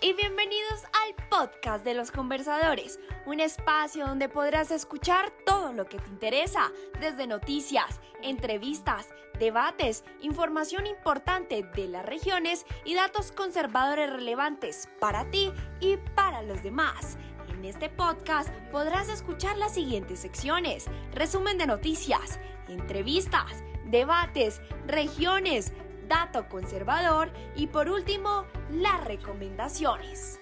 Y 0.00 0.12
bienvenidos 0.12 0.84
al 0.84 1.14
podcast 1.28 1.84
de 1.84 1.94
los 1.94 2.10
conversadores, 2.10 3.00
un 3.26 3.40
espacio 3.40 4.06
donde 4.06 4.28
podrás 4.28 4.70
escuchar 4.70 5.32
todo 5.44 5.72
lo 5.72 5.86
que 5.86 5.98
te 5.98 6.08
interesa, 6.08 6.70
desde 7.00 7.26
noticias, 7.26 8.00
entrevistas, 8.22 9.08
debates, 9.38 10.04
información 10.20 10.86
importante 10.86 11.62
de 11.74 11.88
las 11.88 12.04
regiones 12.04 12.64
y 12.84 12.94
datos 12.94 13.32
conservadores 13.32 14.10
relevantes 14.10 14.88
para 15.00 15.28
ti 15.30 15.52
y 15.80 15.96
para 16.14 16.42
los 16.42 16.62
demás. 16.62 17.16
En 17.48 17.64
este 17.64 17.88
podcast 17.88 18.50
podrás 18.70 19.08
escuchar 19.08 19.56
las 19.56 19.74
siguientes 19.74 20.20
secciones, 20.20 20.86
resumen 21.12 21.58
de 21.58 21.66
noticias, 21.66 22.38
entrevistas, 22.68 23.64
debates, 23.86 24.60
regiones, 24.86 25.72
dato 26.12 26.46
conservador 26.46 27.32
y 27.56 27.68
por 27.68 27.88
último, 27.88 28.44
las 28.70 29.02
recomendaciones. 29.02 30.38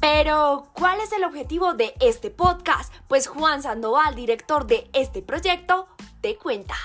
Pero, 0.00 0.68
¿cuál 0.72 1.00
es 1.00 1.10
el 1.12 1.24
objetivo 1.24 1.74
de 1.74 1.94
este 1.98 2.30
podcast? 2.30 2.94
Pues 3.08 3.26
Juan 3.26 3.60
Sandoval, 3.64 4.14
director 4.14 4.68
de 4.68 4.88
este 4.92 5.20
proyecto, 5.22 5.88
te 6.20 6.36
cuenta. 6.36 6.76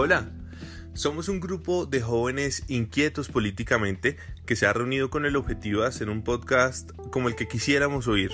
Hola, 0.00 0.30
somos 0.94 1.28
un 1.28 1.40
grupo 1.40 1.84
de 1.84 2.00
jóvenes 2.00 2.62
inquietos 2.68 3.28
políticamente 3.28 4.16
que 4.46 4.54
se 4.54 4.64
ha 4.66 4.72
reunido 4.72 5.10
con 5.10 5.26
el 5.26 5.34
objetivo 5.34 5.80
de 5.80 5.88
hacer 5.88 6.08
un 6.08 6.22
podcast 6.22 6.92
como 7.10 7.26
el 7.26 7.34
que 7.34 7.48
quisiéramos 7.48 8.06
oír, 8.06 8.30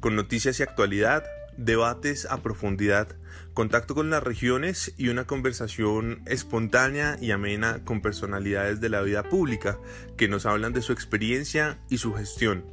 con 0.00 0.16
noticias 0.16 0.58
y 0.58 0.64
actualidad, 0.64 1.22
debates 1.56 2.26
a 2.28 2.42
profundidad, 2.42 3.14
contacto 3.54 3.94
con 3.94 4.10
las 4.10 4.24
regiones 4.24 4.94
y 4.96 5.08
una 5.08 5.28
conversación 5.28 6.22
espontánea 6.26 7.16
y 7.20 7.30
amena 7.30 7.84
con 7.84 8.02
personalidades 8.02 8.80
de 8.80 8.88
la 8.88 9.02
vida 9.02 9.22
pública 9.22 9.78
que 10.16 10.26
nos 10.26 10.44
hablan 10.44 10.72
de 10.72 10.82
su 10.82 10.92
experiencia 10.92 11.78
y 11.88 11.98
su 11.98 12.14
gestión. 12.14 12.64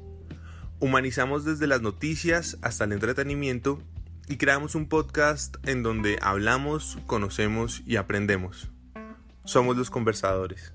Humanizamos 0.79 1.45
desde 1.45 1.67
las 1.67 1.83
noticias 1.83 2.57
hasta 2.63 2.85
el 2.85 2.93
entretenimiento 2.93 3.83
y 4.27 4.37
creamos 4.37 4.75
un 4.75 4.87
podcast 4.87 5.55
en 5.67 5.83
donde 5.83 6.17
hablamos, 6.21 6.97
conocemos 7.07 7.81
y 7.85 7.97
aprendemos. 7.97 8.69
Somos 9.45 9.75
los 9.75 9.89
conversadores. 9.89 10.73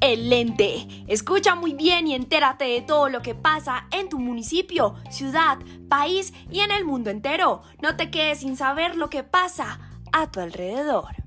El 0.00 0.28
lente. 0.28 0.86
Escucha 1.06 1.54
muy 1.54 1.74
bien 1.74 2.06
y 2.06 2.14
entérate 2.14 2.64
de 2.64 2.82
todo 2.82 3.08
lo 3.08 3.22
que 3.22 3.34
pasa 3.34 3.86
en 3.92 4.08
tu 4.08 4.18
municipio, 4.18 4.96
ciudad, 5.10 5.58
país 5.88 6.32
y 6.50 6.60
en 6.60 6.70
el 6.72 6.84
mundo 6.84 7.10
entero. 7.10 7.62
No 7.80 7.96
te 7.96 8.10
quedes 8.10 8.40
sin 8.40 8.56
saber 8.56 8.96
lo 8.96 9.10
que 9.10 9.22
pasa 9.22 9.78
a 10.12 10.30
tu 10.30 10.40
alrededor. 10.40 11.21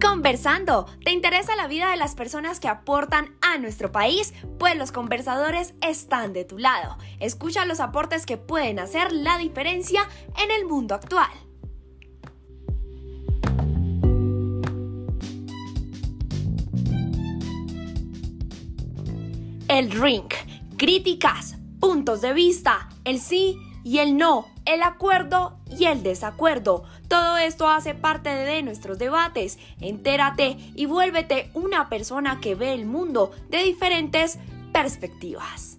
Conversando, 0.00 0.86
¿te 1.04 1.10
interesa 1.10 1.56
la 1.56 1.68
vida 1.68 1.90
de 1.90 1.96
las 1.96 2.14
personas 2.14 2.60
que 2.60 2.68
aportan 2.68 3.34
a 3.40 3.56
nuestro 3.56 3.92
país? 3.92 4.34
Pues 4.58 4.76
los 4.76 4.92
conversadores 4.92 5.74
están 5.80 6.34
de 6.34 6.44
tu 6.44 6.58
lado. 6.58 6.98
Escucha 7.18 7.64
los 7.64 7.80
aportes 7.80 8.26
que 8.26 8.36
pueden 8.36 8.78
hacer 8.78 9.10
la 9.10 9.38
diferencia 9.38 10.06
en 10.42 10.50
el 10.50 10.66
mundo 10.66 10.94
actual. 10.94 11.30
El 19.68 19.90
ring, 19.90 20.28
críticas, 20.76 21.56
puntos 21.80 22.20
de 22.20 22.34
vista, 22.34 22.90
el 23.04 23.18
sí 23.18 23.58
y 23.82 23.98
el 23.98 24.16
no, 24.16 24.46
el 24.66 24.82
acuerdo 24.82 25.58
y 25.70 25.84
el 25.84 26.02
desacuerdo. 26.02 26.84
Todo 27.08 27.36
esto 27.36 27.68
hace 27.68 27.94
parte 27.94 28.30
de 28.30 28.62
nuestros 28.62 28.98
debates. 28.98 29.58
Entérate 29.80 30.56
y 30.74 30.86
vuélvete 30.86 31.50
una 31.54 31.88
persona 31.88 32.40
que 32.40 32.54
ve 32.54 32.72
el 32.72 32.86
mundo 32.86 33.30
de 33.48 33.62
diferentes 33.62 34.38
perspectivas. 34.72 35.78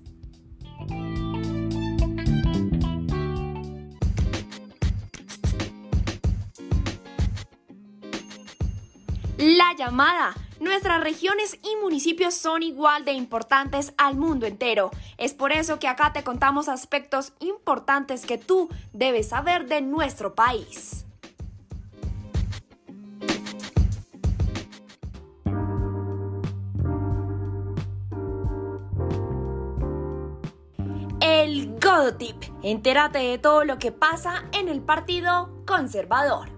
La 9.38 9.75
llamada 9.77 10.33
Nuestras 10.59 11.03
regiones 11.03 11.59
y 11.61 11.75
municipios 11.83 12.33
son 12.33 12.63
igual 12.63 13.05
de 13.05 13.11
importantes 13.11 13.94
al 13.97 14.15
mundo 14.15 14.47
entero. 14.47 14.89
Es 15.17 15.35
por 15.35 15.51
eso 15.51 15.77
que 15.77 15.88
acá 15.88 16.13
te 16.13 16.23
contamos 16.23 16.67
aspectos 16.67 17.33
importantes 17.39 18.25
que 18.25 18.39
tú 18.39 18.67
debes 18.91 19.29
saber 19.29 19.67
de 19.67 19.81
nuestro 19.81 20.33
país. 20.33 21.06
Godotip. 31.66 32.44
Entérate 32.62 33.19
de 33.19 33.38
todo 33.38 33.63
lo 33.63 33.79
que 33.79 33.91
pasa 33.91 34.44
en 34.51 34.69
el 34.69 34.81
Partido 34.81 35.63
Conservador. 35.66 36.50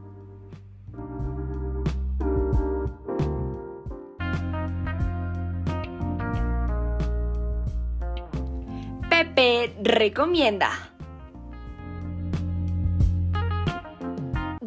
Pepe 9.09 9.75
recomienda. 9.81 10.88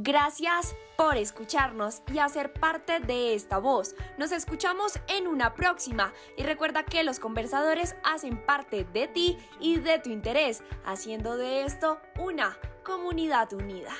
Gracias 0.04 0.74
por 0.96 1.16
escucharnos 1.16 2.02
y 2.12 2.18
hacer 2.18 2.52
parte 2.52 2.98
de 2.98 3.34
esta 3.34 3.58
voz. 3.58 3.94
Nos 4.18 4.32
escuchamos 4.32 4.98
en 5.06 5.28
una 5.28 5.54
próxima 5.54 6.12
y 6.36 6.42
recuerda 6.42 6.84
que 6.84 7.04
los 7.04 7.20
conversadores 7.20 7.94
hacen 8.02 8.44
parte 8.44 8.82
de 8.82 9.06
ti 9.06 9.38
y 9.60 9.76
de 9.76 10.00
tu 10.00 10.10
interés, 10.10 10.64
haciendo 10.84 11.36
de 11.36 11.62
esto 11.62 12.00
una 12.18 12.58
comunidad 12.82 13.52
unida. 13.52 13.92